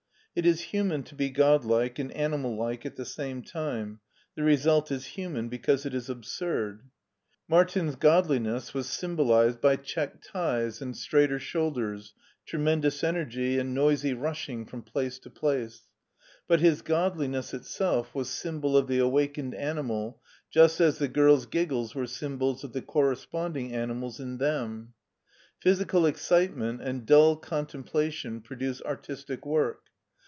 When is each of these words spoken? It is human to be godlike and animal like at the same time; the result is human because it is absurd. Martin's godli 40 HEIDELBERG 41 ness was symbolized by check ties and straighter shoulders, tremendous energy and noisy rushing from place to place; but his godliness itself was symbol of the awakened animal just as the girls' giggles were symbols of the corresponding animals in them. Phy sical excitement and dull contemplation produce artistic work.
It 0.33 0.45
is 0.45 0.61
human 0.61 1.03
to 1.03 1.15
be 1.15 1.29
godlike 1.29 1.99
and 1.99 2.09
animal 2.13 2.55
like 2.57 2.85
at 2.85 2.95
the 2.95 3.03
same 3.03 3.41
time; 3.43 3.99
the 4.33 4.43
result 4.43 4.89
is 4.89 5.05
human 5.07 5.49
because 5.49 5.85
it 5.85 5.93
is 5.93 6.09
absurd. 6.09 6.89
Martin's 7.49 7.97
godli 7.97 8.37
40 8.37 8.37
HEIDELBERG 8.37 8.45
41 8.45 8.53
ness 8.53 8.73
was 8.73 8.87
symbolized 8.89 9.59
by 9.59 9.75
check 9.75 10.21
ties 10.21 10.81
and 10.81 10.95
straighter 10.95 11.37
shoulders, 11.37 12.13
tremendous 12.45 13.03
energy 13.03 13.59
and 13.59 13.73
noisy 13.73 14.13
rushing 14.13 14.65
from 14.65 14.83
place 14.83 15.19
to 15.19 15.29
place; 15.29 15.81
but 16.47 16.61
his 16.61 16.81
godliness 16.81 17.53
itself 17.53 18.15
was 18.15 18.29
symbol 18.29 18.77
of 18.77 18.87
the 18.87 18.99
awakened 18.99 19.53
animal 19.53 20.21
just 20.49 20.79
as 20.79 20.97
the 20.97 21.09
girls' 21.09 21.45
giggles 21.45 21.93
were 21.93 22.07
symbols 22.07 22.63
of 22.63 22.71
the 22.71 22.81
corresponding 22.81 23.73
animals 23.75 24.21
in 24.21 24.37
them. 24.37 24.93
Phy 25.61 25.71
sical 25.71 26.07
excitement 26.07 26.81
and 26.81 27.05
dull 27.05 27.35
contemplation 27.35 28.39
produce 28.39 28.81
artistic 28.83 29.45
work. 29.45 29.81